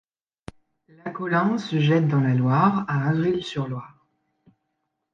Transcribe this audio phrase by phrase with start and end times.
[0.87, 4.03] L'Acolin se jette dans la Loire à Avril-sur-Loire.